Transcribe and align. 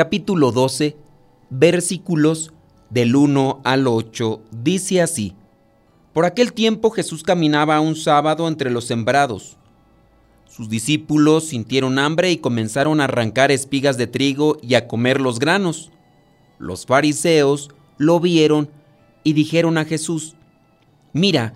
capítulo 0.00 0.50
12 0.50 0.96
versículos 1.50 2.54
del 2.88 3.14
1 3.14 3.60
al 3.64 3.86
8. 3.86 4.40
Dice 4.50 5.02
así, 5.02 5.34
Por 6.14 6.24
aquel 6.24 6.54
tiempo 6.54 6.90
Jesús 6.90 7.22
caminaba 7.22 7.78
un 7.80 7.94
sábado 7.94 8.48
entre 8.48 8.70
los 8.70 8.86
sembrados. 8.86 9.58
Sus 10.48 10.70
discípulos 10.70 11.48
sintieron 11.48 11.98
hambre 11.98 12.30
y 12.30 12.38
comenzaron 12.38 13.02
a 13.02 13.04
arrancar 13.04 13.50
espigas 13.50 13.98
de 13.98 14.06
trigo 14.06 14.56
y 14.62 14.72
a 14.72 14.88
comer 14.88 15.20
los 15.20 15.38
granos. 15.38 15.90
Los 16.58 16.86
fariseos 16.86 17.68
lo 17.98 18.20
vieron 18.20 18.70
y 19.22 19.34
dijeron 19.34 19.76
a 19.76 19.84
Jesús, 19.84 20.34
Mira, 21.12 21.52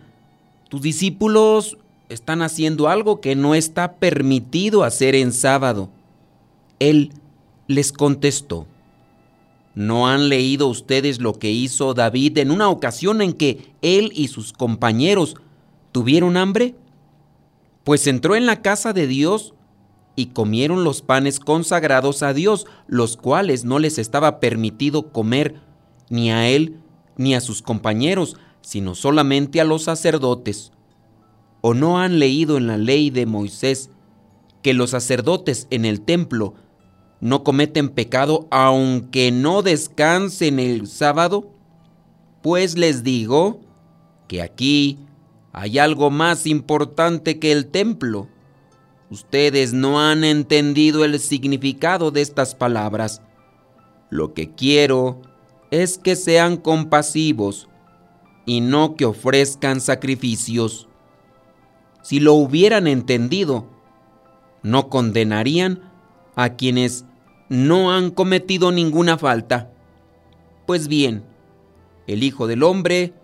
tus 0.69 0.83
discípulos 0.83 1.79
están 2.11 2.43
haciendo 2.43 2.89
algo 2.91 3.23
que 3.23 3.37
no 3.37 3.55
está 3.55 3.95
permitido 3.95 4.85
hacer 4.85 5.15
en 5.15 5.33
sábado. 5.33 5.89
Él 6.79 7.11
les 7.67 7.93
contestó, 7.93 8.67
¿no 9.75 10.09
han 10.09 10.29
leído 10.29 10.69
ustedes 10.69 11.21
lo 11.21 11.39
que 11.39 11.51
hizo 11.51 11.95
David 11.95 12.39
en 12.39 12.51
una 12.51 12.69
ocasión 12.69 13.23
en 13.23 13.33
que 13.33 13.73
él 13.83 14.13
y 14.15 14.29
sus 14.29 14.53
compañeros 14.53 15.37
tuvieron 15.93 16.37
hambre? 16.37 16.75
Pues 17.85 18.07
entró 18.07 18.37
en 18.37 18.47
la 18.47 18.63
casa 18.63 18.93
de 18.93 19.07
Dios 19.07 19.55
y 20.17 20.27
comieron 20.27 20.85
los 20.85 21.03
panes 21.03 21.41
consagrados 21.41 22.23
a 22.23 22.33
Dios, 22.33 22.67
los 22.87 23.17
cuales 23.17 23.65
no 23.65 23.79
les 23.79 23.99
estaba 23.99 24.41
permitido 24.41 25.11
comer 25.13 25.61
ni 26.09 26.31
a 26.31 26.49
él 26.49 26.79
ni 27.17 27.35
a 27.35 27.41
sus 27.41 27.63
compañeros, 27.63 28.37
sino 28.61 28.95
solamente 28.95 29.61
a 29.61 29.65
los 29.65 29.85
sacerdotes. 29.85 30.73
¿O 31.61 31.75
no 31.75 31.99
han 31.99 32.19
leído 32.19 32.57
en 32.57 32.67
la 32.67 32.77
ley 32.77 33.11
de 33.11 33.27
Moisés 33.27 33.91
que 34.63 34.75
los 34.75 34.91
sacerdotes 34.91 35.67
en 35.71 35.85
el 35.85 36.01
templo 36.01 36.55
no 37.25 37.43
cometen 37.43 37.89
pecado 37.89 38.47
aunque 38.51 39.33
no 39.33 39.63
descansen 39.63 40.61
el 40.61 40.87
sábado? 40.87 41.51
Pues 42.43 42.77
les 42.77 43.03
digo 43.03 43.61
que 44.29 44.43
aquí 44.43 44.99
hay 45.53 45.79
algo 45.79 46.11
más 46.11 46.47
importante 46.47 47.39
que 47.41 47.51
el 47.51 47.67
templo. 47.67 48.29
Ustedes 49.11 49.73
no 49.73 50.01
han 50.01 50.23
entendido 50.23 51.05
el 51.05 51.19
significado 51.19 52.11
de 52.11 52.21
estas 52.21 52.55
palabras. 52.55 53.23
Lo 54.11 54.35
que 54.35 54.51
quiero 54.51 55.23
es 55.71 55.99
que 55.99 56.15
sean 56.15 56.57
compasivos 56.57 57.69
y 58.47 58.61
no 58.61 58.95
que 58.95 59.07
ofrezcan 59.07 59.81
sacrificios 59.81 60.89
si 62.05 62.21
lo 62.21 62.35
hubieran 62.35 62.87
entendido, 62.87 63.65
no 64.63 64.91
condenarían 64.91 65.91
a 66.37 66.51
quienes 66.51 67.07
no 67.55 67.93
han 67.93 68.11
cometido 68.11 68.73
ninguna 68.73 69.17
falta. 69.17 69.71
Pues 70.67 70.89
bien, 70.89 71.25
el 72.07 72.23
Hijo 72.23 72.47
del 72.47 72.63
Hombre 72.63 73.15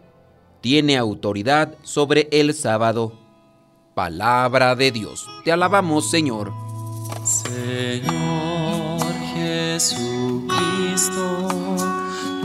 tiene 0.60 0.96
autoridad 0.96 1.74
sobre 1.82 2.28
el 2.30 2.54
sábado. 2.54 3.12
Palabra 3.94 4.76
de 4.76 4.92
Dios. 4.92 5.26
Te 5.44 5.52
alabamos, 5.52 6.10
Señor. 6.10 6.52
Señor 7.24 9.00
Jesucristo, 9.34 11.48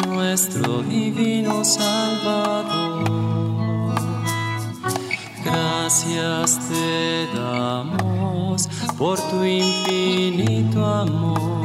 nuestro 0.07 0.81
divino 0.83 1.63
Salvador 1.63 3.15
Gracias 5.45 6.59
te 6.67 7.27
damos 7.37 8.67
por 8.97 9.19
tu 9.29 9.43
infinito 9.43 10.83
amor. 10.83 11.64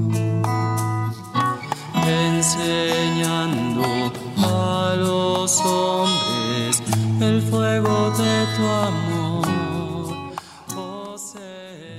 enseñando 2.61 3.83
a 4.37 4.95
los 4.97 5.59
hombres 5.61 6.81
el 7.21 7.41
fuego 7.41 8.11
de 8.11 8.45
tu 8.55 8.63
amor. 8.63 9.47
Oh, 10.75 11.15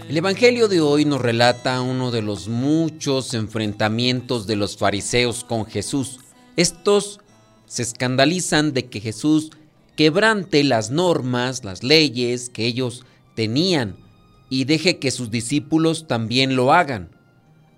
el 0.08 0.16
Evangelio 0.16 0.68
de 0.68 0.80
hoy 0.80 1.04
nos 1.04 1.20
relata 1.20 1.80
uno 1.80 2.10
de 2.10 2.22
los 2.22 2.48
muchos 2.48 3.34
enfrentamientos 3.34 4.46
de 4.46 4.56
los 4.56 4.76
fariseos 4.76 5.44
con 5.44 5.66
Jesús. 5.66 6.20
Estos 6.56 7.20
se 7.66 7.82
escandalizan 7.82 8.72
de 8.72 8.86
que 8.86 9.00
Jesús 9.00 9.50
quebrante 9.96 10.64
las 10.64 10.90
normas, 10.90 11.64
las 11.64 11.82
leyes 11.82 12.50
que 12.50 12.66
ellos 12.66 13.04
tenían 13.34 13.96
y 14.50 14.64
deje 14.64 14.98
que 14.98 15.10
sus 15.10 15.30
discípulos 15.30 16.06
también 16.06 16.56
lo 16.56 16.72
hagan. 16.72 17.10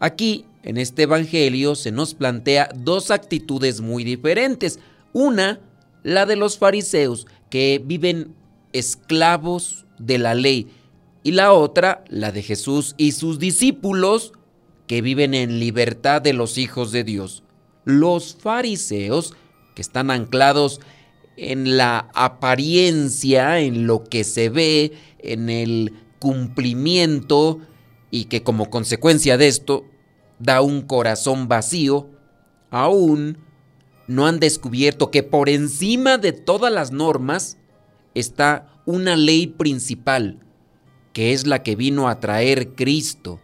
Aquí, 0.01 0.45
en 0.65 0.79
este 0.79 1.03
Evangelio, 1.03 1.75
se 1.75 1.93
nos 1.93 2.15
plantea 2.15 2.71
dos 2.75 3.11
actitudes 3.11 3.83
muy 3.83 4.03
diferentes. 4.03 4.81
Una, 5.13 5.61
la 6.03 6.25
de 6.25 6.37
los 6.37 6.59
fariseos, 6.59 7.27
que 7.51 7.81
viven 7.85 8.35
esclavos 8.73 9.85
de 9.99 10.19
la 10.19 10.35
ley, 10.35 10.69
y 11.23 11.33
la 11.33 11.53
otra, 11.53 12.03
la 12.09 12.33
de 12.33 12.43
Jesús 12.43 12.95
y 12.97 13.13
sus 13.13 13.39
discípulos, 13.39 14.33
que 14.87 15.03
viven 15.03 15.35
en 15.35 15.61
libertad 15.61 16.23
de 16.23 16.33
los 16.33 16.59
hijos 16.59 16.93
de 16.93 17.05
Dios. 17.05 17.43
Los 17.85 18.35
fariseos, 18.35 19.35
que 19.75 19.83
están 19.83 20.11
anclados 20.11 20.81
en 21.37 21.77
la 21.77 22.11
apariencia, 22.15 23.61
en 23.61 23.87
lo 23.87 24.05
que 24.05 24.25
se 24.25 24.49
ve, 24.49 24.93
en 25.19 25.51
el 25.51 25.93
cumplimiento 26.19 27.61
y 28.11 28.27
que 28.27 28.43
como 28.43 28.71
consecuencia 28.71 29.37
de 29.37 29.49
esto 29.49 29.85
da 30.39 30.61
un 30.63 30.83
corazón 30.83 31.49
vacío, 31.49 32.09
aún 32.71 33.39
no 34.07 34.27
han 34.27 34.41
descubierto 34.41 35.11
que 35.11 35.23
por 35.23 35.49
encima 35.49 36.19
de 36.19 36.33
todas 36.33 36.73
las 36.73 36.93
normas 36.93 37.57
está 38.15 38.69
una 38.87 39.17
ley 39.17 39.47
principal, 39.47 40.41
que 41.13 41.33
es 41.33 41.47
la 41.47 41.63
que 41.63 41.77
vino 41.77 42.09
a 42.09 42.21
traer 42.21 42.75
Cristo. 42.75 43.41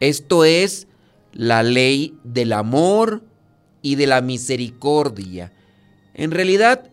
Esto 0.00 0.44
es 0.44 0.86
la 1.32 1.62
ley 1.62 2.16
del 2.24 2.52
amor 2.52 3.24
y 3.82 3.96
de 3.96 4.06
la 4.06 4.20
misericordia. 4.20 5.52
En 6.14 6.30
realidad, 6.30 6.90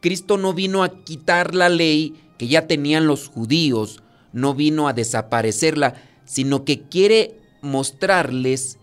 Cristo 0.00 0.38
no 0.38 0.54
vino 0.54 0.82
a 0.82 1.04
quitar 1.04 1.54
la 1.54 1.68
ley 1.68 2.14
que 2.38 2.48
ya 2.48 2.66
tenían 2.66 3.06
los 3.06 3.28
judíos, 3.28 4.02
no 4.32 4.54
vino 4.54 4.88
a 4.88 4.92
desaparecerla, 4.92 5.94
sino 6.24 6.64
que 6.64 6.82
quiere 6.82 7.39
mostrarles 7.62 8.78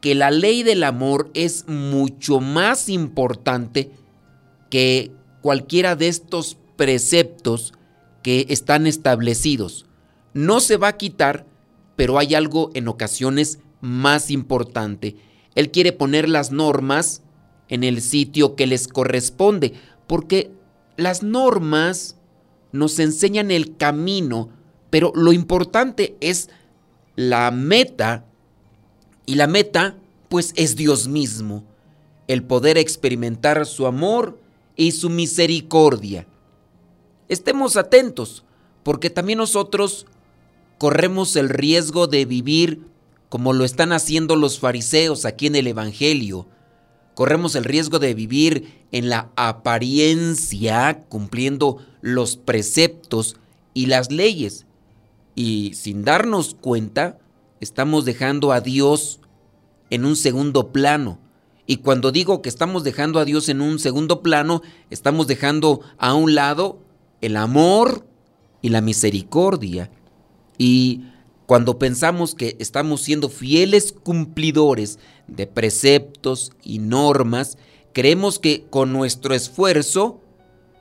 que 0.00 0.14
la 0.14 0.30
ley 0.30 0.62
del 0.62 0.84
amor 0.84 1.30
es 1.34 1.68
mucho 1.68 2.40
más 2.40 2.88
importante 2.88 3.90
que 4.70 5.12
cualquiera 5.42 5.96
de 5.96 6.08
estos 6.08 6.56
preceptos 6.76 7.74
que 8.22 8.46
están 8.48 8.86
establecidos. 8.86 9.86
No 10.32 10.60
se 10.60 10.76
va 10.76 10.88
a 10.88 10.96
quitar, 10.96 11.46
pero 11.96 12.18
hay 12.18 12.34
algo 12.34 12.70
en 12.74 12.88
ocasiones 12.88 13.58
más 13.80 14.30
importante. 14.30 15.16
Él 15.54 15.70
quiere 15.70 15.92
poner 15.92 16.28
las 16.28 16.52
normas 16.52 17.22
en 17.68 17.84
el 17.84 18.00
sitio 18.00 18.56
que 18.56 18.66
les 18.66 18.88
corresponde 18.88 19.74
porque 20.06 20.50
las 20.96 21.22
normas 21.22 22.16
nos 22.72 22.98
enseñan 22.98 23.50
el 23.50 23.76
camino, 23.76 24.50
pero 24.90 25.12
lo 25.14 25.32
importante 25.32 26.16
es 26.20 26.50
la 27.28 27.50
meta, 27.50 28.24
y 29.26 29.34
la 29.34 29.46
meta 29.46 29.96
pues 30.30 30.54
es 30.56 30.74
Dios 30.74 31.06
mismo, 31.06 31.64
el 32.28 32.42
poder 32.42 32.78
experimentar 32.78 33.66
su 33.66 33.86
amor 33.86 34.38
y 34.74 34.92
su 34.92 35.10
misericordia. 35.10 36.26
Estemos 37.28 37.76
atentos, 37.76 38.44
porque 38.82 39.10
también 39.10 39.38
nosotros 39.38 40.06
corremos 40.78 41.36
el 41.36 41.50
riesgo 41.50 42.06
de 42.06 42.24
vivir 42.24 42.86
como 43.28 43.52
lo 43.52 43.66
están 43.66 43.92
haciendo 43.92 44.34
los 44.34 44.58
fariseos 44.58 45.26
aquí 45.26 45.46
en 45.46 45.56
el 45.56 45.66
Evangelio. 45.66 46.48
Corremos 47.14 47.54
el 47.54 47.64
riesgo 47.64 47.98
de 47.98 48.14
vivir 48.14 48.86
en 48.92 49.10
la 49.10 49.30
apariencia, 49.36 51.04
cumpliendo 51.10 51.84
los 52.00 52.36
preceptos 52.36 53.36
y 53.74 53.86
las 53.86 54.10
leyes. 54.10 54.64
Y 55.42 55.72
sin 55.72 56.04
darnos 56.04 56.54
cuenta, 56.54 57.18
estamos 57.60 58.04
dejando 58.04 58.52
a 58.52 58.60
Dios 58.60 59.20
en 59.88 60.04
un 60.04 60.14
segundo 60.14 60.70
plano. 60.70 61.18
Y 61.66 61.78
cuando 61.78 62.12
digo 62.12 62.42
que 62.42 62.50
estamos 62.50 62.84
dejando 62.84 63.18
a 63.18 63.24
Dios 63.24 63.48
en 63.48 63.62
un 63.62 63.78
segundo 63.78 64.20
plano, 64.20 64.60
estamos 64.90 65.28
dejando 65.28 65.80
a 65.96 66.12
un 66.12 66.34
lado 66.34 66.80
el 67.22 67.38
amor 67.38 68.06
y 68.60 68.68
la 68.68 68.82
misericordia. 68.82 69.90
Y 70.58 71.06
cuando 71.46 71.78
pensamos 71.78 72.34
que 72.34 72.58
estamos 72.60 73.00
siendo 73.00 73.30
fieles 73.30 73.92
cumplidores 73.92 74.98
de 75.26 75.46
preceptos 75.46 76.52
y 76.62 76.80
normas, 76.80 77.56
creemos 77.94 78.38
que 78.38 78.66
con 78.68 78.92
nuestro 78.92 79.34
esfuerzo 79.34 80.20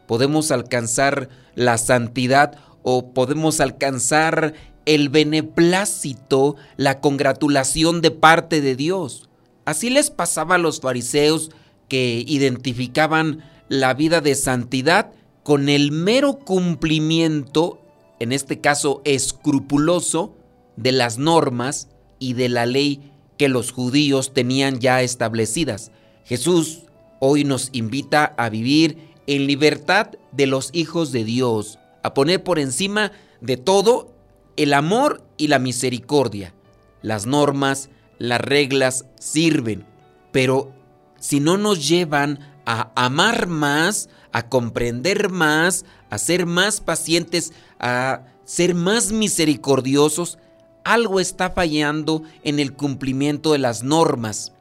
podemos 0.06 0.52
alcanzar 0.52 1.30
la 1.56 1.78
santidad 1.78 2.60
o 2.84 3.14
podemos 3.14 3.60
alcanzar 3.60 4.54
el 4.86 5.10
beneplácito, 5.10 6.56
la 6.78 7.00
congratulación 7.00 8.02
de 8.02 8.12
parte 8.12 8.62
de 8.62 8.76
Dios. 8.76 9.30
Así 9.66 9.90
les 9.90 10.10
pasaba 10.10 10.56
a 10.56 10.60
los 10.60 10.80
fariseos 10.80 11.52
que 11.88 12.24
identificaban 12.26 13.44
la 13.68 13.94
vida 13.94 14.22
de 14.22 14.36
santidad 14.36 15.12
con 15.44 15.70
el 15.70 15.92
mero 15.92 16.40
cumplimiento, 16.40 17.82
en 18.20 18.32
este 18.32 18.62
caso 18.62 19.02
escrupuloso, 19.06 20.36
de 20.76 20.92
las 20.92 21.18
normas 21.18 21.90
y 22.20 22.34
de 22.34 22.50
la 22.50 22.66
ley 22.66 23.12
que 23.38 23.50
los 23.50 23.72
judíos 23.72 24.34
tenían 24.34 24.80
ya 24.80 25.02
establecidas. 25.02 25.92
Jesús 26.26 26.84
hoy 27.20 27.44
nos 27.44 27.70
invita 27.74 28.34
a 28.38 28.50
vivir 28.50 28.98
en 29.28 29.46
libertad 29.46 30.12
de 30.32 30.48
los 30.48 30.70
hijos 30.74 31.12
de 31.12 31.24
Dios, 31.24 31.80
a 32.04 32.14
poner 32.14 32.44
por 32.44 32.60
encima 32.60 33.12
de 33.42 33.58
todo 33.58 34.14
el 34.58 34.74
amor 34.74 35.24
y 35.38 35.48
la 35.48 35.60
misericordia. 35.60 36.54
Las 37.02 37.26
normas, 37.26 37.90
las 38.18 38.42
reglas 38.42 39.06
sirven, 39.20 39.86
pero 40.32 40.74
si 41.20 41.40
no 41.40 41.58
nos 41.58 41.88
llevan 41.88 42.40
a 42.66 42.92
amar 42.96 43.48
más, 43.48 44.10
a 44.32 44.50
comprender 44.50 45.30
más, 45.30 45.86
a 46.10 46.18
ser 46.18 46.46
más 46.46 46.82
pacientes, 46.82 47.54
a 47.80 48.24
ser 48.44 48.76
más 48.76 49.12
misericordiosos, 49.12 50.38
algo 50.84 51.20
está 51.20 51.52
fallando 51.52 52.24
en 52.44 52.60
el 52.60 52.74
cumplimiento 52.74 53.54
de 53.54 53.60
las 53.60 53.84
normas. 53.84 54.54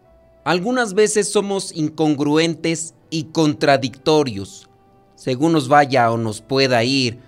Algunas 0.45 0.95
veces 0.95 1.31
somos 1.31 1.73
incongruentes 1.75 2.95
y 3.11 3.25
contradictorios. 3.25 4.69
Según 5.15 5.53
nos 5.53 5.69
vaya 5.69 6.11
o 6.11 6.17
nos 6.17 6.41
pueda 6.41 6.85
ir, 6.85 7.21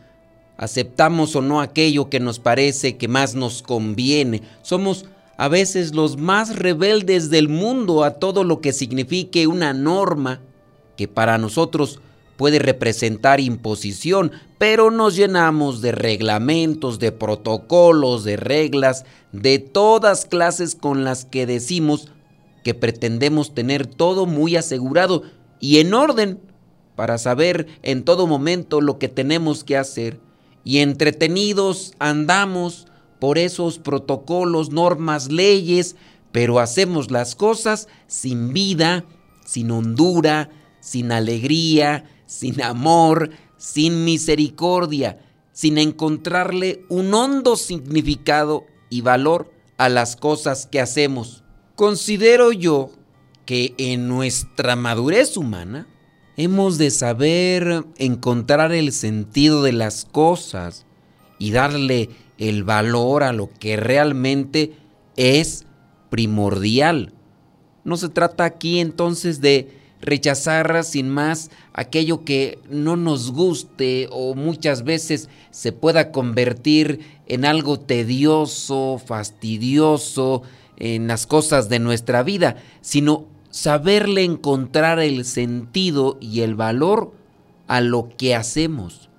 aceptamos 0.61 1.35
o 1.37 1.41
no 1.41 1.63
aquello 1.63 2.11
que 2.11 2.21
nos 2.21 2.39
parece 2.39 2.99
que 2.99 3.09
más 3.09 3.35
nos 3.35 3.63
conviene. 3.63 4.43
Somos 4.61 5.07
a 5.39 5.49
veces 5.49 5.95
los 5.95 6.19
más 6.19 6.55
rebeldes 6.55 7.31
del 7.31 7.49
mundo 7.49 8.05
a 8.05 8.19
todo 8.19 8.45
lo 8.45 8.61
que 8.61 8.75
signifique 8.75 9.47
una 9.47 9.73
norma 9.73 10.43
que 10.99 11.09
para 11.09 11.39
nosotros 11.39 12.01
puede 12.37 12.59
representar 12.59 13.41
imposición, 13.41 14.33
pero 14.59 14.91
nos 14.91 15.17
llenamos 15.17 15.81
de 15.81 15.93
reglamentos, 15.93 16.99
de 16.99 17.11
protocolos, 17.11 18.23
de 18.25 18.37
reglas, 18.37 19.07
de 19.33 19.61
todas 19.61 20.27
clases 20.27 20.75
con 20.75 21.05
las 21.05 21.25
que 21.25 21.47
decimos 21.47 22.09
que 22.63 22.75
pretendemos 22.75 23.55
tener 23.55 23.87
todo 23.87 24.27
muy 24.27 24.57
asegurado 24.57 25.23
y 25.59 25.79
en 25.79 25.95
orden 25.95 26.39
para 26.97 27.17
saber 27.17 27.67
en 27.83 28.05
todo 28.05 28.27
momento 28.27 28.83
lo 28.83 28.99
que 28.99 29.09
tenemos 29.09 29.65
que 29.65 29.79
hacer 29.79 30.21
y 30.65 30.79
entretenidos 30.79 31.95
andamos 31.99 32.87
por 33.19 33.39
esos 33.39 33.79
protocolos, 33.79 34.71
normas, 34.71 35.31
leyes, 35.31 35.97
pero 36.33 36.59
hacemos 36.59 37.11
las 37.11 37.35
cosas 37.35 37.89
sin 38.07 38.53
vida, 38.53 39.05
sin 39.45 39.71
hondura, 39.71 40.51
sin 40.81 41.13
alegría, 41.13 42.05
sin 42.27 42.63
amor, 42.63 43.31
sin 43.57 44.05
misericordia, 44.05 45.19
sin 45.53 45.77
encontrarle 45.79 46.85
un 46.89 47.13
hondo 47.13 47.57
significado 47.57 48.65
y 48.89 49.03
valor 49.03 49.53
a 49.77 49.89
las 49.89 50.17
cosas 50.17 50.67
que 50.67 50.81
hacemos. 50.81 51.43
Considero 51.75 52.53
yo 52.53 52.91
que 53.45 53.75
en 53.79 54.09
nuestra 54.09 54.77
madurez 54.77 55.37
humana 55.37 55.89
Hemos 56.43 56.79
de 56.79 56.91
saber 56.91 57.85
encontrar 57.99 58.73
el 58.73 58.93
sentido 58.93 59.63
de 59.63 59.75
las 59.75 60.07
cosas 60.07 60.87
y 61.39 61.51
darle 61.51 62.09
el 62.39 62.65
valor 62.65 63.25
a 63.25 63.35
lo 63.35 63.51
que 63.51 63.77
realmente 63.77 64.73
es 65.19 65.67
primordial. 66.09 67.13
No 67.85 67.99
se 67.99 68.09
trata 68.09 68.47
aquí 68.47 68.81
entonces 68.81 69.43
de 69.43 69.69
rechazar 70.01 70.83
sin 70.83 71.11
más 71.11 71.51
aquello 71.75 72.25
que 72.25 72.59
no 72.71 72.97
nos 72.97 73.33
guste 73.33 74.09
o 74.11 74.35
muchas 74.35 74.83
veces 74.83 75.29
se 75.51 75.73
pueda 75.73 76.11
convertir 76.11 77.01
en 77.27 77.45
algo 77.45 77.79
tedioso, 77.79 78.99
fastidioso 79.05 80.41
en 80.79 81.07
las 81.07 81.27
cosas 81.27 81.69
de 81.69 81.81
nuestra 81.81 82.23
vida, 82.23 82.57
sino 82.81 83.27
saberle 83.51 84.25
encontrar 84.25 85.01
el 85.01 85.25
sentido 85.25 86.17
y 86.21 86.41
el 86.41 86.55
valor 86.55 87.13
a 87.67 87.81
lo 87.81 88.09
que 88.17 88.35
hacemos. 88.35 89.11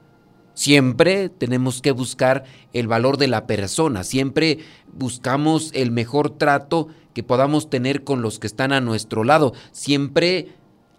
Siempre 0.54 1.30
tenemos 1.30 1.81
que 1.81 1.92
buscar 1.92 2.44
el 2.74 2.88
valor 2.88 3.18
de 3.18 3.28
la 3.28 3.48
persona, 3.48 4.04
siempre 4.04 4.60
buscamos 4.94 5.71
el 5.73 5.92
mejor 5.92 6.38
trato 6.38 6.90
que 7.14 7.23
podamos 7.23 7.69
tener 7.69 8.04
con 8.04 8.21
los 8.21 8.40
que 8.40 8.47
están 8.47 8.71
a 8.71 8.81
nuestro 8.81 9.23
lado, 9.23 9.54
siempre 9.71 10.50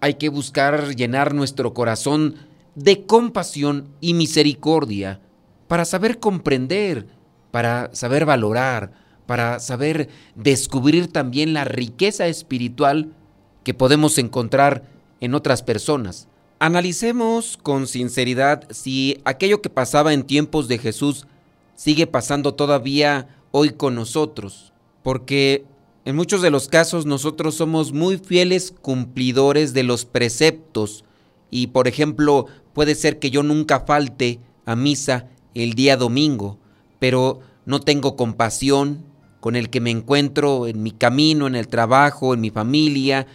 hay 0.01 0.15
que 0.15 0.31
buscar 0.31 0.97
llenar 0.97 1.35
nuestro 1.35 1.75
corazón 1.75 2.37
de 2.75 3.07
compasión 3.07 3.89
y 4.01 4.15
misericordia 4.15 5.21
para 5.69 5.85
saber 5.85 6.19
comprender, 6.19 7.07
para 7.51 7.91
saber 7.95 8.25
valorar, 8.25 8.93
para 9.27 9.61
saber 9.61 10.09
descubrir 10.35 11.13
también 11.13 11.53
la 11.53 11.65
riqueza 11.65 12.27
espiritual 12.27 13.15
que 13.65 13.75
podemos 13.75 14.19
encontrar 14.19 14.85
en 15.21 15.35
otras 15.35 15.63
personas. 15.63 16.29
Analicemos 16.59 17.59
con 17.61 17.87
sinceridad 17.87 18.65
si 18.71 19.21
aquello 19.25 19.63
que 19.63 19.71
pasaba 19.71 20.13
en 20.13 20.25
tiempos 20.25 20.69
de 20.69 20.79
Jesús 20.79 21.27
sigue 21.75 22.07
pasando 22.07 22.55
todavía 22.55 23.29
hoy 23.51 23.71
con 23.71 23.95
nosotros, 23.95 24.73
porque 25.03 25.65
en 26.05 26.17
muchos 26.17 26.43
de 26.43 26.51
los 26.51 26.69
casos 26.69 27.07
nosotros 27.07 27.55
somos 27.55 27.93
muy 27.93 28.19
fieles 28.19 28.75
cumplidores 28.81 29.73
de 29.75 29.83
los 29.83 30.05
preceptos 30.05 31.05
y 31.51 31.69
por 31.69 31.89
ejemplo 31.89 32.47
puede 32.73 32.95
ser 32.95 33.19
que 33.19 33.31
yo 33.31 33.43
nunca 33.43 33.81
falte 33.81 34.41
a 34.65 34.77
misa 34.77 35.29
el 35.55 35.75
día 35.75 35.97
domingo, 35.97 36.59
pero 36.99 37.41
no 37.67 37.81
tengo 37.81 38.17
compasión 38.17 39.05
con 39.41 39.57
el 39.57 39.71
que 39.71 39.81
me 39.81 39.91
encuentro 39.91 40.69
en 40.69 40.83
mi 40.83 40.93
camino, 40.93 41.47
en 41.47 41.57
el 41.57 41.69
trabajo, 41.69 42.35
en 42.35 42.41
mi 42.41 42.51
familia 42.51 43.27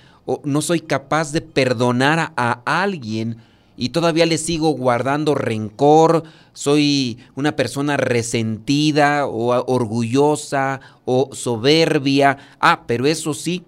no 0.43 0.61
soy 0.61 0.81
capaz 0.81 1.31
de 1.31 1.41
perdonar 1.41 2.33
a, 2.35 2.61
alguien 2.65 3.37
y 3.77 3.89
todavía 3.89 4.25
le 4.25 4.37
sigo 4.37 4.71
guardando 4.71 5.35
rencor, 5.35 6.23
soy 6.53 7.19
una 7.35 7.55
persona 7.55 7.95
resentida 7.95 9.27
o 9.27 9.49
orgullosa 9.71 10.81
o 11.05 11.29
soberbia. 11.33 12.37
Ah, 12.59 12.83
pero 12.87 13.05
eso 13.05 13.35
sí, 13.35 13.63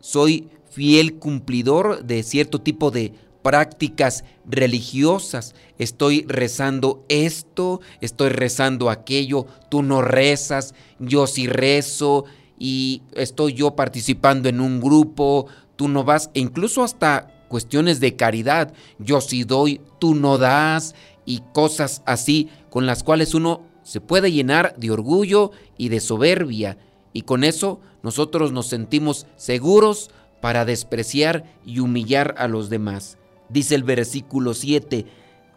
soy 0.00 0.48
fiel 0.70 1.14
cumplidor 1.14 2.04
de 2.04 2.22
cierto 2.22 2.60
tipo 2.60 2.90
de 2.90 3.14
prácticas 3.42 4.24
religiosas. 4.44 5.54
Estoy 5.78 6.26
rezando 6.28 7.04
esto, 7.08 7.80
estoy 8.00 8.28
rezando 8.28 8.90
aquello, 8.90 9.46
tú 9.70 9.82
no 9.82 10.02
rezas, 10.02 10.74
yo 10.98 11.26
sí 11.26 11.46
rezo 11.46 12.26
y 12.58 13.02
estoy 13.14 13.54
yo 13.54 13.76
participando 13.76 14.48
en 14.48 14.60
un 14.60 14.80
grupo, 14.80 15.46
tú 15.76 15.88
no 15.88 16.04
vas, 16.04 16.30
e 16.34 16.40
incluso 16.40 16.82
hasta 16.82 17.32
cuestiones 17.48 18.00
de 18.00 18.16
caridad, 18.16 18.72
yo 18.98 19.20
sí 19.20 19.44
doy, 19.44 19.80
tú 20.00 20.14
no 20.14 20.38
das, 20.38 20.94
y 21.24 21.42
cosas 21.52 22.02
así 22.06 22.48
con 22.70 22.86
las 22.86 23.02
cuales 23.02 23.34
uno 23.34 23.62
se 23.82 24.00
puede 24.00 24.32
llenar 24.32 24.74
de 24.76 24.90
orgullo 24.90 25.52
y 25.76 25.88
de 25.90 26.00
soberbia, 26.00 26.78
y 27.12 27.22
con 27.22 27.44
eso 27.44 27.80
nosotros 28.02 28.52
nos 28.52 28.66
sentimos 28.66 29.26
seguros 29.36 30.10
para 30.40 30.64
despreciar 30.64 31.44
y 31.64 31.80
humillar 31.80 32.34
a 32.38 32.48
los 32.48 32.68
demás. 32.68 33.18
Dice 33.48 33.74
el 33.74 33.84
versículo 33.84 34.54
7, 34.54 35.06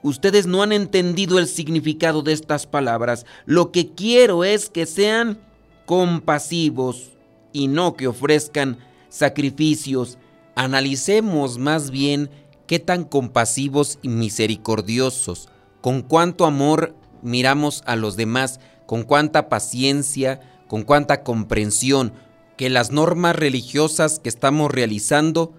ustedes 0.03 0.47
no 0.47 0.63
han 0.63 0.71
entendido 0.71 1.39
el 1.39 1.47
significado 1.47 2.21
de 2.21 2.33
estas 2.33 2.65
palabras. 2.65 3.25
Lo 3.45 3.71
que 3.71 3.93
quiero 3.93 4.43
es 4.43 4.69
que 4.69 4.85
sean 4.85 5.39
compasivos 5.85 7.11
y 7.51 7.67
no 7.67 7.95
que 7.95 8.07
ofrezcan 8.07 8.77
sacrificios. 9.09 10.17
Analicemos 10.55 11.57
más 11.57 11.91
bien 11.91 12.29
qué 12.67 12.79
tan 12.79 13.03
compasivos 13.03 13.99
y 14.01 14.09
misericordiosos, 14.09 15.49
con 15.81 16.01
cuánto 16.01 16.45
amor 16.45 16.95
miramos 17.21 17.83
a 17.85 17.95
los 17.95 18.15
demás, 18.15 18.59
con 18.85 19.03
cuánta 19.03 19.49
paciencia, 19.49 20.39
con 20.67 20.83
cuánta 20.83 21.23
comprensión, 21.23 22.13
que 22.57 22.69
las 22.69 22.91
normas 22.91 23.35
religiosas 23.35 24.19
que 24.19 24.29
estamos 24.29 24.71
realizando 24.71 25.53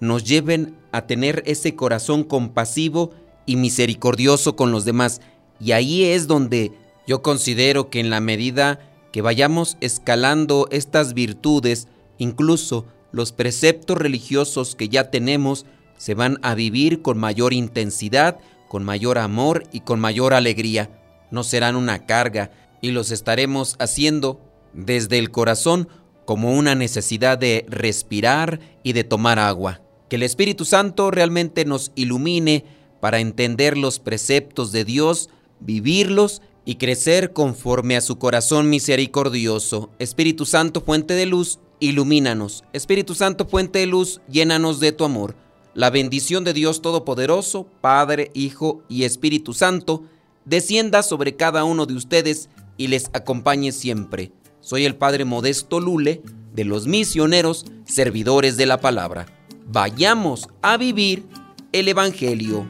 nos 0.00 0.24
lleven 0.24 0.76
a 0.92 1.06
tener 1.06 1.42
ese 1.46 1.74
corazón 1.74 2.24
compasivo 2.24 3.12
y 3.46 3.56
misericordioso 3.56 4.56
con 4.56 4.72
los 4.72 4.84
demás. 4.84 5.20
Y 5.60 5.72
ahí 5.72 6.04
es 6.04 6.26
donde 6.26 6.72
yo 7.06 7.22
considero 7.22 7.90
que 7.90 8.00
en 8.00 8.10
la 8.10 8.20
medida 8.20 8.80
que 9.12 9.22
vayamos 9.22 9.76
escalando 9.80 10.68
estas 10.70 11.14
virtudes, 11.14 11.88
incluso 12.18 12.86
los 13.16 13.32
preceptos 13.32 13.96
religiosos 13.96 14.76
que 14.76 14.90
ya 14.90 15.10
tenemos 15.10 15.64
se 15.96 16.12
van 16.12 16.38
a 16.42 16.54
vivir 16.54 17.00
con 17.00 17.16
mayor 17.16 17.54
intensidad, 17.54 18.38
con 18.68 18.84
mayor 18.84 19.16
amor 19.16 19.62
y 19.72 19.80
con 19.80 20.00
mayor 20.00 20.34
alegría. 20.34 20.90
No 21.30 21.42
serán 21.42 21.76
una 21.76 22.04
carga 22.04 22.50
y 22.82 22.90
los 22.90 23.10
estaremos 23.10 23.76
haciendo 23.78 24.38
desde 24.74 25.18
el 25.18 25.30
corazón 25.30 25.88
como 26.26 26.52
una 26.52 26.74
necesidad 26.74 27.38
de 27.38 27.64
respirar 27.70 28.60
y 28.82 28.92
de 28.92 29.02
tomar 29.02 29.38
agua. 29.38 29.80
Que 30.10 30.16
el 30.16 30.22
Espíritu 30.22 30.66
Santo 30.66 31.10
realmente 31.10 31.64
nos 31.64 31.92
ilumine 31.94 32.66
para 33.00 33.20
entender 33.20 33.78
los 33.78 33.98
preceptos 33.98 34.72
de 34.72 34.84
Dios, 34.84 35.30
vivirlos 35.60 36.42
y 36.66 36.74
crecer 36.74 37.32
conforme 37.32 37.96
a 37.96 38.02
su 38.02 38.18
corazón 38.18 38.68
misericordioso. 38.68 39.88
Espíritu 39.98 40.44
Santo, 40.44 40.82
fuente 40.82 41.14
de 41.14 41.24
luz, 41.24 41.60
ilumínanos. 41.80 42.64
Espíritu 42.72 43.14
Santo, 43.14 43.46
fuente 43.46 43.80
de 43.80 43.86
luz, 43.86 44.20
llénanos 44.28 44.80
de 44.80 44.92
tu 44.92 45.04
amor. 45.04 45.34
La 45.74 45.90
bendición 45.90 46.44
de 46.44 46.52
Dios 46.52 46.82
Todopoderoso, 46.82 47.66
Padre, 47.80 48.30
Hijo 48.34 48.82
y 48.88 49.04
Espíritu 49.04 49.52
Santo, 49.52 50.04
descienda 50.44 51.02
sobre 51.02 51.36
cada 51.36 51.64
uno 51.64 51.86
de 51.86 51.94
ustedes 51.94 52.48
y 52.76 52.88
les 52.88 53.10
acompañe 53.12 53.72
siempre. 53.72 54.32
Soy 54.60 54.84
el 54.84 54.96
Padre 54.96 55.24
Modesto 55.24 55.80
Lule, 55.80 56.22
de 56.54 56.64
los 56.64 56.86
misioneros, 56.86 57.66
servidores 57.84 58.56
de 58.56 58.66
la 58.66 58.80
palabra. 58.80 59.26
Vayamos 59.66 60.48
a 60.62 60.76
vivir 60.76 61.26
el 61.72 61.88
Evangelio. 61.88 62.66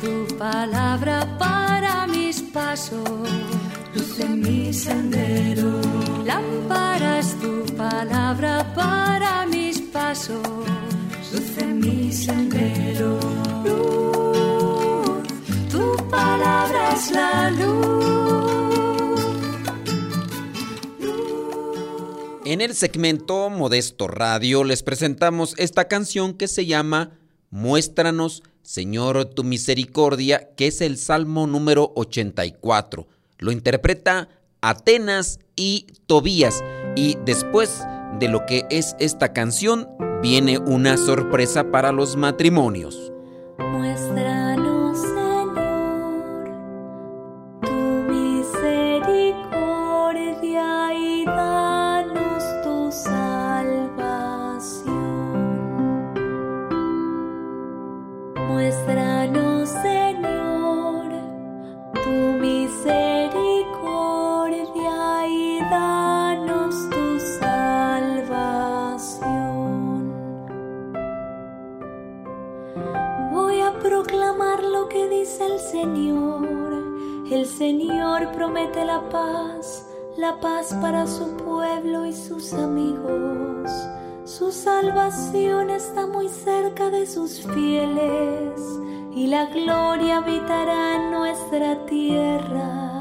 Tu 0.00 0.26
palabra 0.36 1.36
para 1.38 2.06
mis 2.06 2.40
pasos, 2.40 3.08
luz 3.96 4.20
en 4.20 4.40
mi 4.40 4.72
sendero. 4.72 5.80
Lámpara 6.24 7.18
es 7.18 7.38
tu 7.40 7.64
palabra 7.76 8.72
para 8.74 9.46
mis 9.46 9.80
pasos, 9.80 10.46
luz 11.32 11.58
en 11.58 11.80
mi 11.80 12.12
sendero. 12.12 13.18
Luz, 13.64 15.26
tu 15.70 15.96
palabra 16.10 16.92
es 16.94 17.10
la 17.10 17.50
luz. 17.50 17.66
En 22.44 22.60
el 22.60 22.74
segmento 22.74 23.50
Modesto 23.50 24.06
Radio 24.06 24.62
les 24.62 24.82
presentamos 24.82 25.54
esta 25.56 25.88
canción 25.88 26.34
que 26.34 26.46
se 26.46 26.64
llama 26.64 27.18
Muéstranos, 27.50 28.42
Señor, 28.62 29.24
tu 29.26 29.42
misericordia, 29.42 30.50
que 30.56 30.68
es 30.68 30.80
el 30.80 30.96
Salmo 30.96 31.46
número 31.46 31.92
84. 31.96 33.06
Lo 33.38 33.52
interpreta 33.52 34.28
Atenas 34.60 35.38
y 35.54 35.86
Tobías. 36.06 36.62
Y 36.96 37.16
después 37.24 37.84
de 38.18 38.28
lo 38.28 38.46
que 38.46 38.66
es 38.70 38.96
esta 38.98 39.32
canción, 39.32 39.88
viene 40.22 40.58
una 40.58 40.96
sorpresa 40.96 41.70
para 41.70 41.92
los 41.92 42.16
matrimonios. 42.16 43.12
De 86.90 87.06
sus 87.06 87.40
fieles 87.54 88.60
y 89.14 89.26
la 89.26 89.46
gloria 89.46 90.18
habitará 90.18 90.96
en 90.96 91.10
nuestra 91.10 91.84
tierra. 91.86 92.95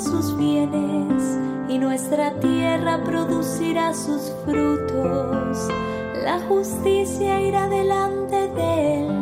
Sus 0.00 0.36
bienes 0.36 1.38
y 1.68 1.78
nuestra 1.78 2.32
tierra 2.40 3.02
producirá 3.04 3.92
sus 3.94 4.32
frutos. 4.44 5.68
La 6.24 6.40
justicia 6.48 7.40
irá 7.40 7.68
delante 7.68 8.48
de 8.48 9.00
él 9.00 9.10
y 9.14 9.19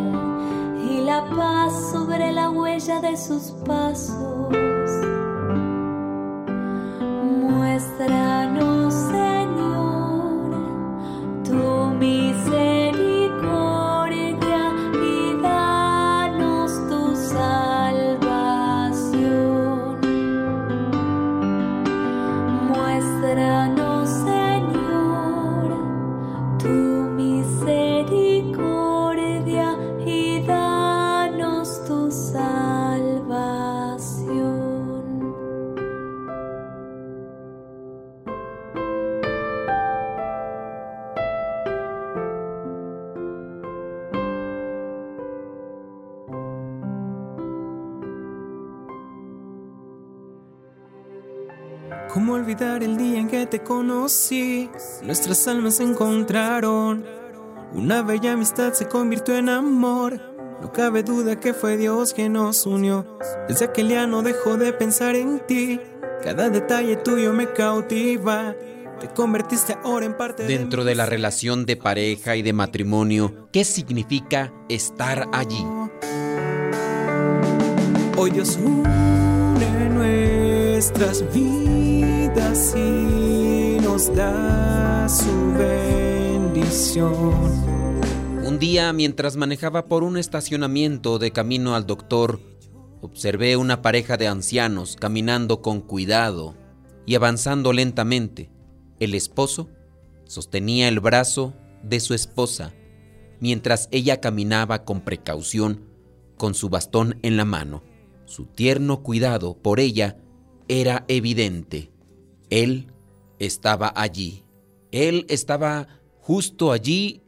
la 1.09 1.25
paz 1.31 1.91
sobre 1.91 2.31
la 2.33 2.51
huella 2.51 3.01
de 3.01 3.17
sus 3.17 3.51
pasos. 3.65 4.38
Olvidar 52.59 52.83
el 52.83 52.97
día 52.97 53.21
en 53.21 53.29
que 53.29 53.47
te 53.47 53.61
conocí. 53.61 54.69
Nuestras 55.03 55.47
almas 55.47 55.77
se 55.77 55.85
encontraron. 55.85 57.05
Una 57.73 58.03
bella 58.03 58.33
amistad 58.33 58.73
se 58.73 58.89
convirtió 58.89 59.37
en 59.37 59.49
amor. 59.49 60.21
No 60.61 60.73
cabe 60.73 61.05
duda 61.05 61.39
que 61.39 61.55
fue 61.55 61.77
Dios 61.77 62.13
quien 62.15 62.33
nos 62.33 62.67
unió. 62.67 63.19
Desde 63.47 63.67
aquel 63.67 63.89
día 63.89 64.07
no 64.07 64.23
dejo 64.23 64.57
de 64.57 64.73
pensar 64.73 65.15
en 65.15 65.41
ti. 65.47 65.81
Cada 66.25 66.51
detalle 66.51 66.97
tuyo 66.97 67.33
me 67.33 67.53
cautiva. 67.53 68.57
Te 69.01 69.07
convertiste 69.09 69.77
ahora 69.85 70.07
en 70.07 70.17
parte 70.17 70.43
Dentro 70.45 70.83
de, 70.83 70.91
de 70.91 70.97
la 70.97 71.07
relación 71.07 71.65
de 71.65 71.77
pareja 71.77 72.35
y 72.35 72.43
de 72.43 72.53
matrimonio, 72.53 73.49
¿qué 73.53 73.65
significa 73.65 74.53
estar 74.69 75.29
allí? 75.33 75.65
Hoy 78.17 78.33
Dios 78.33 78.59
nuestras 80.79 81.25
vidas 81.35 82.73
y 82.77 83.79
nos 83.83 84.15
da 84.15 85.09
su 85.09 85.53
bendición. 85.59 87.35
Un 88.47 88.61
día, 88.61 88.93
mientras 88.93 89.35
manejaba 89.35 89.87
por 89.87 90.05
un 90.05 90.17
estacionamiento 90.17 91.19
de 91.19 91.33
camino 91.33 91.75
al 91.75 91.85
doctor, 91.85 92.41
observé 93.01 93.57
una 93.57 93.83
pareja 93.83 94.17
de 94.17 94.29
ancianos 94.29 94.95
caminando 94.95 95.63
con 95.63 95.81
cuidado 95.81 96.55
y 97.07 97.17
avanzando 97.17 97.73
lentamente. 97.73 98.49
El 99.01 99.17
esposo 99.17 99.69
sostenía 100.27 100.87
el 100.87 101.01
brazo 101.01 101.55
de 101.83 101.99
su 101.99 102.15
esposa, 102.15 102.73
mientras 103.41 103.89
ella 103.91 104.21
caminaba 104.21 104.85
con 104.85 105.01
precaución 105.01 105.87
con 106.37 106.55
su 106.55 106.69
bastón 106.69 107.19
en 107.23 107.37
la 107.37 107.45
mano. 107.45 107.83
Su 108.27 108.47
tierno 108.47 109.03
cuidado 109.03 109.61
por 109.61 109.81
ella 109.81 110.19
era 110.69 111.05
evidente. 111.09 111.91
Él 112.51 112.93
estaba 113.39 113.93
allí. 113.97 114.45
Él 114.93 115.27
estaba 115.29 115.89
justo 116.21 116.73
allí 116.73 117.23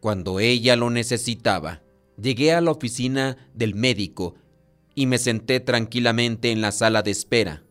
cuando 0.00 0.40
ella 0.40 0.76
lo 0.76 0.90
necesitaba. 0.90 1.82
Llegué 2.20 2.52
a 2.52 2.60
la 2.60 2.70
oficina 2.70 3.36
del 3.54 3.74
médico 3.74 4.34
y 4.94 5.06
me 5.06 5.18
senté 5.18 5.60
tranquilamente 5.60 6.50
en 6.50 6.62
la 6.62 6.72
sala 6.72 7.02
de 7.02 7.10
espera. 7.10 7.62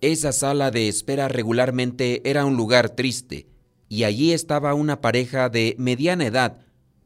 Esa 0.00 0.32
sala 0.32 0.70
de 0.70 0.88
espera 0.88 1.28
regularmente 1.28 2.20
era 2.28 2.44
un 2.44 2.56
lugar 2.56 2.90
triste, 2.90 3.46
y 3.88 4.04
allí 4.04 4.32
estaba 4.32 4.74
una 4.74 5.00
pareja 5.00 5.48
de 5.48 5.76
mediana 5.78 6.26
edad, 6.26 6.58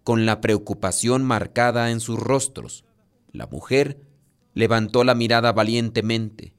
con 0.03 0.27
la 0.27 0.41
preocupación 0.41 1.23
marcada 1.23 1.93
en 1.93 2.01
sus 2.01 2.19
rostros. 2.19 2.85
La 3.31 3.47
mujer 3.47 4.01
levantó 4.55 5.05
la 5.05 5.15
mirada 5.15 5.53
valientemente. 5.53 6.55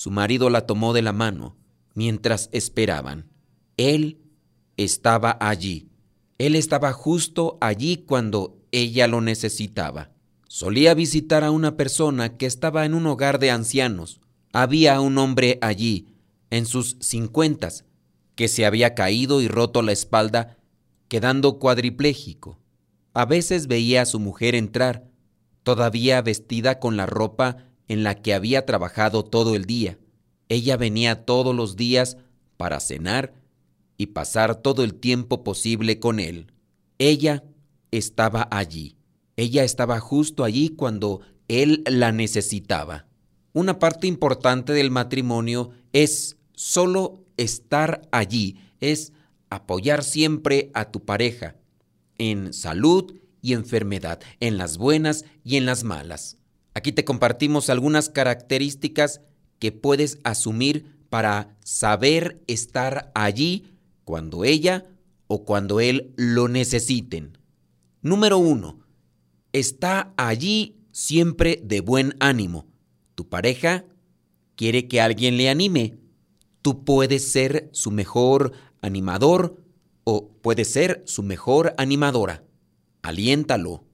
Su 0.00 0.10
marido 0.10 0.48
la 0.48 0.64
tomó 0.64 0.94
de 0.94 1.02
la 1.02 1.12
mano 1.12 1.58
mientras 1.92 2.48
esperaban. 2.52 3.28
Él 3.76 4.22
estaba 4.78 5.36
allí. 5.38 5.90
Él 6.38 6.56
estaba 6.56 6.94
justo 6.94 7.58
allí 7.60 7.98
cuando 7.98 8.56
ella 8.72 9.06
lo 9.08 9.20
necesitaba. 9.20 10.10
Solía 10.48 10.94
visitar 10.94 11.44
a 11.44 11.50
una 11.50 11.76
persona 11.76 12.38
que 12.38 12.46
estaba 12.46 12.86
en 12.86 12.94
un 12.94 13.06
hogar 13.08 13.38
de 13.38 13.50
ancianos 13.50 14.22
había 14.54 14.98
un 15.02 15.18
hombre 15.18 15.58
allí, 15.60 16.14
en 16.48 16.64
sus 16.64 16.96
cincuentas, 17.02 17.84
que 18.36 18.48
se 18.48 18.64
había 18.64 18.94
caído 18.94 19.42
y 19.42 19.48
roto 19.48 19.82
la 19.82 19.92
espalda, 19.92 20.56
quedando 21.08 21.58
cuadripléjico. 21.58 22.58
A 23.12 23.26
veces 23.26 23.66
veía 23.66 24.00
a 24.00 24.06
su 24.06 24.18
mujer 24.18 24.54
entrar, 24.54 25.10
todavía 25.62 26.22
vestida 26.22 26.78
con 26.78 26.96
la 26.96 27.04
ropa 27.04 27.69
en 27.90 28.04
la 28.04 28.14
que 28.14 28.34
había 28.34 28.66
trabajado 28.66 29.24
todo 29.24 29.56
el 29.56 29.64
día. 29.64 29.98
Ella 30.48 30.76
venía 30.76 31.26
todos 31.26 31.52
los 31.52 31.74
días 31.74 32.18
para 32.56 32.78
cenar 32.78 33.34
y 33.96 34.06
pasar 34.06 34.54
todo 34.62 34.84
el 34.84 34.94
tiempo 34.94 35.42
posible 35.42 35.98
con 35.98 36.20
él. 36.20 36.52
Ella 36.98 37.42
estaba 37.90 38.46
allí. 38.52 38.96
Ella 39.36 39.64
estaba 39.64 39.98
justo 39.98 40.44
allí 40.44 40.68
cuando 40.68 41.22
él 41.48 41.82
la 41.84 42.12
necesitaba. 42.12 43.06
Una 43.52 43.80
parte 43.80 44.06
importante 44.06 44.72
del 44.72 44.92
matrimonio 44.92 45.70
es 45.92 46.36
solo 46.54 47.24
estar 47.38 48.02
allí, 48.12 48.56
es 48.78 49.12
apoyar 49.48 50.04
siempre 50.04 50.70
a 50.74 50.92
tu 50.92 51.04
pareja 51.04 51.56
en 52.18 52.52
salud 52.52 53.16
y 53.42 53.54
enfermedad, 53.54 54.20
en 54.38 54.58
las 54.58 54.78
buenas 54.78 55.24
y 55.42 55.56
en 55.56 55.66
las 55.66 55.82
malas. 55.82 56.36
Aquí 56.74 56.92
te 56.92 57.04
compartimos 57.04 57.70
algunas 57.70 58.08
características 58.08 59.20
que 59.58 59.72
puedes 59.72 60.18
asumir 60.24 61.00
para 61.08 61.56
saber 61.64 62.42
estar 62.46 63.10
allí 63.14 63.74
cuando 64.04 64.44
ella 64.44 64.86
o 65.26 65.44
cuando 65.44 65.80
él 65.80 66.12
lo 66.16 66.48
necesiten. 66.48 67.38
Número 68.02 68.38
uno, 68.38 68.80
está 69.52 70.14
allí 70.16 70.80
siempre 70.92 71.60
de 71.64 71.80
buen 71.80 72.14
ánimo. 72.20 72.66
Tu 73.14 73.28
pareja 73.28 73.84
quiere 74.56 74.88
que 74.88 75.00
alguien 75.00 75.36
le 75.36 75.48
anime. 75.48 75.98
Tú 76.62 76.84
puedes 76.84 77.30
ser 77.30 77.68
su 77.72 77.90
mejor 77.90 78.52
animador 78.80 79.62
o 80.04 80.30
puedes 80.42 80.72
ser 80.72 81.02
su 81.06 81.22
mejor 81.22 81.74
animadora. 81.78 82.44
Aliéntalo 83.02 83.84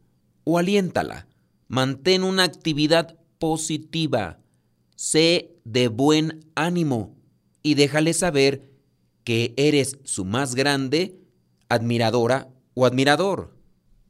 o 0.44 0.58
aliéntala. 0.58 1.28
Mantén 1.68 2.22
una 2.22 2.44
actividad 2.44 3.18
positiva. 3.38 4.38
Sé 4.94 5.57
de 5.64 5.88
buen 5.88 6.50
ánimo 6.55 7.16
y 7.62 7.74
déjale 7.74 8.14
saber 8.14 8.70
que 9.24 9.55
eres 9.57 9.98
su 10.05 10.24
más 10.24 10.55
grande 10.55 11.18
admiradora 11.68 12.48
o 12.74 12.87
admirador. 12.87 13.57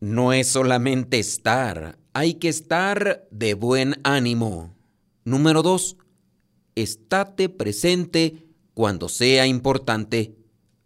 No 0.00 0.32
es 0.32 0.48
solamente 0.48 1.18
estar, 1.18 1.98
hay 2.12 2.34
que 2.34 2.48
estar 2.48 3.26
de 3.30 3.54
buen 3.54 3.94
ánimo. 4.04 4.76
Número 5.24 5.62
dos, 5.62 5.96
estate 6.74 7.48
presente 7.48 8.46
cuando 8.74 9.08
sea 9.08 9.46
importante. 9.46 10.36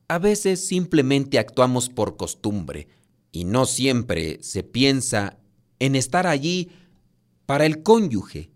A 0.07 0.19
veces 0.19 0.65
simplemente 0.65 1.39
actuamos 1.39 1.89
por 1.89 2.17
costumbre 2.17 2.89
y 3.33 3.45
no 3.45 3.67
siempre 3.67 4.39
se 4.43 4.63
piensa 4.63 5.39
en 5.81 5.97
estar 5.97 6.29
allí 6.29 6.71
para 7.47 7.67
el 7.67 7.83
cónyuge. 7.83 8.53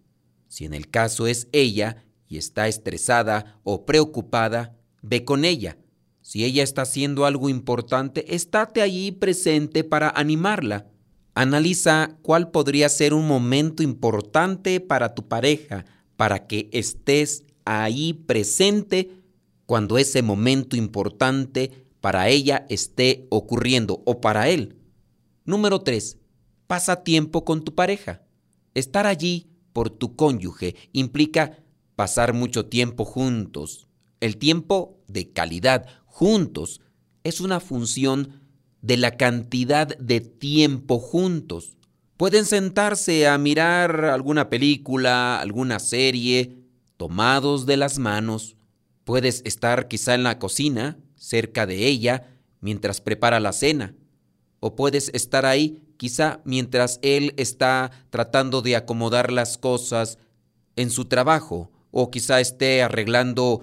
Si 0.46 0.64
en 0.64 0.72
el 0.72 0.88
caso 0.88 1.26
es 1.26 1.48
ella 1.50 2.04
y 2.28 2.36
está 2.36 2.68
estresada 2.68 3.58
o 3.64 3.84
preocupada, 3.84 4.76
ve 5.02 5.24
con 5.24 5.44
ella. 5.44 5.76
Si 6.20 6.44
ella 6.44 6.62
está 6.62 6.82
haciendo 6.82 7.26
algo 7.26 7.48
importante, 7.48 8.34
estate 8.34 8.80
allí 8.80 9.10
presente 9.10 9.82
para 9.82 10.10
animarla. 10.10 10.86
Analiza 11.34 12.16
cuál 12.22 12.50
podría 12.50 12.88
ser 12.88 13.12
un 13.12 13.26
momento 13.26 13.82
importante 13.82 14.78
para 14.78 15.14
tu 15.14 15.26
pareja, 15.26 15.84
para 16.16 16.46
que 16.46 16.70
estés 16.72 17.44
ahí 17.64 18.12
presente 18.12 19.10
cuando 19.66 19.98
ese 19.98 20.22
momento 20.22 20.76
importante 20.76 21.86
para 22.00 22.28
ella 22.28 22.66
esté 22.68 23.26
ocurriendo 23.30 24.02
o 24.06 24.20
para 24.20 24.48
él. 24.48 24.76
Número 25.44 25.80
3. 25.80 26.18
Pasa 26.66 27.04
tiempo 27.04 27.44
con 27.44 27.62
tu 27.62 27.74
pareja. 27.74 28.22
Estar 28.74 29.06
allí 29.06 29.48
por 29.72 29.90
tu 29.90 30.16
cónyuge 30.16 30.74
implica 30.92 31.58
pasar 31.94 32.32
mucho 32.32 32.66
tiempo 32.66 33.04
juntos. 33.04 33.88
El 34.20 34.38
tiempo 34.38 34.98
de 35.06 35.30
calidad 35.30 35.86
juntos 36.06 36.80
es 37.22 37.40
una 37.40 37.60
función 37.60 38.40
de 38.80 38.96
la 38.96 39.16
cantidad 39.16 39.96
de 39.98 40.20
tiempo 40.20 40.98
juntos. 40.98 41.76
Pueden 42.16 42.46
sentarse 42.46 43.26
a 43.26 43.36
mirar 43.38 44.04
alguna 44.04 44.48
película, 44.48 45.40
alguna 45.40 45.78
serie, 45.78 46.58
tomados 46.96 47.66
de 47.66 47.76
las 47.76 47.98
manos. 47.98 48.56
Puedes 49.04 49.42
estar 49.44 49.88
quizá 49.88 50.14
en 50.14 50.22
la 50.22 50.38
cocina, 50.38 50.98
cerca 51.16 51.66
de 51.66 51.86
ella, 51.86 52.38
mientras 52.60 53.00
prepara 53.00 53.40
la 53.40 53.52
cena. 53.52 53.94
O 54.60 54.76
puedes 54.76 55.10
estar 55.12 55.44
ahí 55.44 55.82
quizá 55.96 56.40
mientras 56.44 56.98
él 57.02 57.34
está 57.36 57.90
tratando 58.10 58.62
de 58.62 58.76
acomodar 58.76 59.32
las 59.32 59.58
cosas 59.58 60.18
en 60.76 60.90
su 60.90 61.06
trabajo, 61.06 61.70
o 61.90 62.10
quizá 62.10 62.40
esté 62.40 62.82
arreglando 62.82 63.60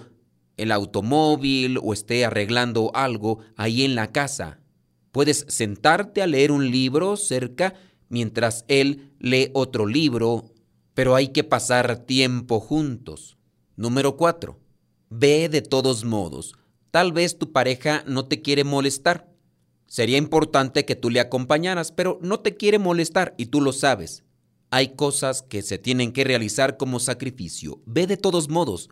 el 0.56 0.72
automóvil 0.72 1.78
o 1.82 1.92
esté 1.92 2.24
arreglando 2.24 2.90
algo 2.94 3.38
ahí 3.56 3.84
en 3.84 3.94
la 3.94 4.12
casa. 4.12 4.60
Puedes 5.10 5.44
sentarte 5.48 6.22
a 6.22 6.26
leer 6.26 6.52
un 6.52 6.70
libro 6.70 7.16
cerca 7.16 7.74
mientras 8.08 8.64
él 8.68 9.12
lee 9.18 9.50
otro 9.52 9.86
libro, 9.86 10.44
pero 10.94 11.14
hay 11.14 11.28
que 11.28 11.44
pasar 11.44 12.04
tiempo 12.04 12.60
juntos. 12.60 13.36
Número 13.76 14.16
4. 14.16 14.58
Ve 15.10 15.48
de 15.48 15.62
todos 15.62 16.04
modos. 16.04 16.54
Tal 16.90 17.12
vez 17.12 17.38
tu 17.38 17.52
pareja 17.52 18.04
no 18.06 18.26
te 18.26 18.42
quiere 18.42 18.64
molestar. 18.64 19.31
Sería 19.92 20.16
importante 20.16 20.86
que 20.86 20.96
tú 20.96 21.10
le 21.10 21.20
acompañaras, 21.20 21.92
pero 21.92 22.18
no 22.22 22.40
te 22.40 22.56
quiere 22.56 22.78
molestar 22.78 23.34
y 23.36 23.44
tú 23.44 23.60
lo 23.60 23.74
sabes. 23.74 24.24
Hay 24.70 24.94
cosas 24.94 25.42
que 25.42 25.60
se 25.60 25.76
tienen 25.76 26.12
que 26.12 26.24
realizar 26.24 26.78
como 26.78 26.98
sacrificio. 26.98 27.82
Ve 27.84 28.06
de 28.06 28.16
todos 28.16 28.48
modos. 28.48 28.88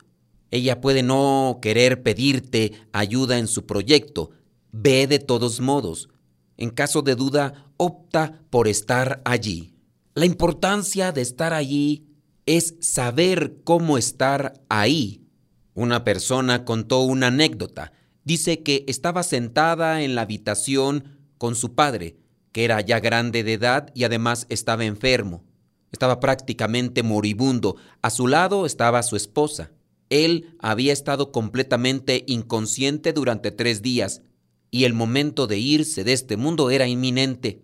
Ella 0.51 0.83
puede 0.83 1.03
no 1.03 1.59
querer 1.63 2.03
pedirte 2.03 2.73
ayuda 2.93 3.39
en 3.39 3.47
su 3.47 3.65
proyecto. 3.65 4.33
Ve 4.73 5.07
de 5.07 5.19
todos 5.19 5.61
modos. 5.61 6.11
En 6.59 6.69
caso 6.69 7.01
de 7.01 7.15
duda, 7.15 7.73
opta 7.79 8.43
por 8.51 8.69
estar 8.69 9.23
allí. 9.25 9.73
La 10.15 10.27
importancia 10.27 11.13
de 11.13 11.23
estar 11.23 11.55
allí 11.55 12.09
es 12.45 12.75
saber 12.81 13.63
cómo 13.65 13.97
estar 13.97 14.53
ahí. 14.69 15.25
Una 15.73 16.05
persona 16.05 16.67
contó 16.67 17.01
una 17.01 17.29
anécdota. 17.29 17.95
Dice 18.25 18.63
que 18.63 18.85
estaba 18.87 19.23
sentada 19.23 20.03
en 20.03 20.15
la 20.15 20.23
habitación 20.23 21.19
con 21.39 21.55
su 21.55 21.75
padre, 21.75 22.17
que 22.53 22.65
era 22.65 22.81
ya 22.81 23.01
grande 23.01 23.43
de 23.43 23.55
edad 23.55 23.91
y 23.95 24.05
además 24.05 24.47
estaba 24.49 24.85
enfermo. 24.85 25.45
Estaba 25.93 26.21
prácticamente 26.21 27.03
moribundo. 27.03 27.77
A 28.03 28.11
su 28.11 28.29
lado 28.29 28.67
estaba 28.67 29.03
su 29.03 29.17
esposa. 29.17 29.73
Él 30.09 30.57
había 30.59 30.93
estado 30.93 31.33
completamente 31.33 32.25
inconsciente 32.27 33.13
durante 33.13 33.51
tres 33.51 33.83
días 33.83 34.23
y 34.71 34.85
el 34.85 34.95
momento 34.95 35.47
de 35.47 35.59
irse 35.59 36.05
de 36.05 36.13
este 36.13 36.37
mundo 36.37 36.71
era 36.71 36.87
inminente. 36.87 37.63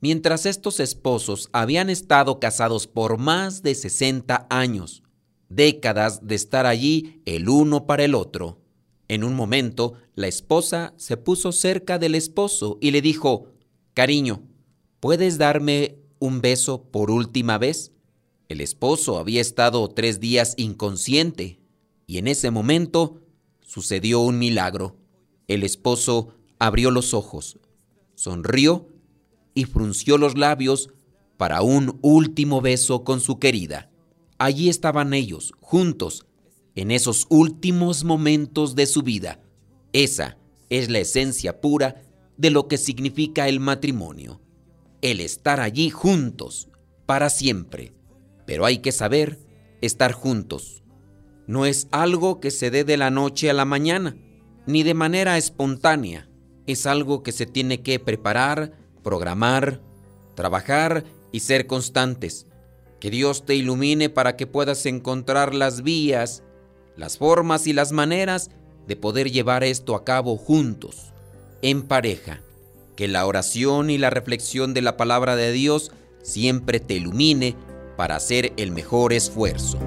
Mientras 0.00 0.44
estos 0.44 0.80
esposos 0.80 1.48
habían 1.52 1.88
estado 1.88 2.38
casados 2.38 2.86
por 2.86 3.18
más 3.18 3.62
de 3.62 3.74
60 3.74 4.46
años, 4.50 5.02
décadas 5.48 6.26
de 6.26 6.34
estar 6.34 6.66
allí 6.66 7.22
el 7.24 7.48
uno 7.48 7.86
para 7.86 8.04
el 8.04 8.14
otro. 8.14 8.63
En 9.08 9.24
un 9.24 9.34
momento, 9.34 9.94
la 10.14 10.28
esposa 10.28 10.94
se 10.96 11.16
puso 11.16 11.52
cerca 11.52 11.98
del 11.98 12.14
esposo 12.14 12.78
y 12.80 12.90
le 12.90 13.02
dijo, 13.02 13.48
Cariño, 13.92 14.42
¿puedes 15.00 15.38
darme 15.38 15.98
un 16.18 16.40
beso 16.40 16.84
por 16.84 17.10
última 17.10 17.58
vez? 17.58 17.92
El 18.48 18.60
esposo 18.60 19.18
había 19.18 19.40
estado 19.40 19.88
tres 19.88 20.20
días 20.20 20.54
inconsciente 20.56 21.60
y 22.06 22.18
en 22.18 22.28
ese 22.28 22.50
momento 22.50 23.20
sucedió 23.60 24.20
un 24.20 24.38
milagro. 24.38 24.96
El 25.48 25.62
esposo 25.62 26.34
abrió 26.58 26.90
los 26.90 27.14
ojos, 27.14 27.58
sonrió 28.14 28.88
y 29.54 29.64
frunció 29.64 30.18
los 30.18 30.36
labios 30.38 30.90
para 31.36 31.62
un 31.62 31.98
último 32.02 32.60
beso 32.60 33.04
con 33.04 33.20
su 33.20 33.38
querida. 33.38 33.90
Allí 34.38 34.68
estaban 34.68 35.14
ellos, 35.14 35.52
juntos, 35.60 36.26
en 36.74 36.90
esos 36.90 37.26
últimos 37.28 38.04
momentos 38.04 38.74
de 38.74 38.86
su 38.86 39.02
vida. 39.02 39.40
Esa 39.92 40.38
es 40.70 40.90
la 40.90 40.98
esencia 40.98 41.60
pura 41.60 42.02
de 42.36 42.50
lo 42.50 42.66
que 42.68 42.78
significa 42.78 43.48
el 43.48 43.60
matrimonio, 43.60 44.40
el 45.02 45.20
estar 45.20 45.60
allí 45.60 45.90
juntos, 45.90 46.68
para 47.06 47.30
siempre. 47.30 47.92
Pero 48.46 48.64
hay 48.64 48.78
que 48.78 48.92
saber 48.92 49.38
estar 49.80 50.12
juntos. 50.12 50.82
No 51.46 51.66
es 51.66 51.88
algo 51.90 52.40
que 52.40 52.50
se 52.50 52.70
dé 52.70 52.84
de 52.84 52.96
la 52.96 53.10
noche 53.10 53.50
a 53.50 53.52
la 53.52 53.64
mañana, 53.64 54.16
ni 54.66 54.82
de 54.82 54.94
manera 54.94 55.36
espontánea. 55.36 56.28
Es 56.66 56.86
algo 56.86 57.22
que 57.22 57.32
se 57.32 57.46
tiene 57.46 57.82
que 57.82 57.98
preparar, 57.98 58.72
programar, 59.02 59.82
trabajar 60.34 61.04
y 61.32 61.40
ser 61.40 61.66
constantes. 61.66 62.46
Que 63.00 63.10
Dios 63.10 63.44
te 63.44 63.54
ilumine 63.54 64.08
para 64.08 64.36
que 64.36 64.46
puedas 64.46 64.86
encontrar 64.86 65.54
las 65.54 65.82
vías, 65.82 66.42
las 66.96 67.18
formas 67.18 67.66
y 67.66 67.72
las 67.72 67.92
maneras 67.92 68.50
de 68.86 68.96
poder 68.96 69.30
llevar 69.30 69.64
esto 69.64 69.94
a 69.94 70.04
cabo 70.04 70.36
juntos 70.36 71.12
en 71.62 71.82
pareja. 71.82 72.40
Que 72.96 73.08
la 73.08 73.26
oración 73.26 73.90
y 73.90 73.98
la 73.98 74.10
reflexión 74.10 74.74
de 74.74 74.82
la 74.82 74.96
palabra 74.96 75.34
de 75.34 75.50
Dios 75.50 75.90
siempre 76.22 76.78
te 76.80 76.94
ilumine 76.94 77.56
para 77.96 78.16
hacer 78.16 78.52
el 78.56 78.70
mejor 78.70 79.12
esfuerzo. 79.12 79.78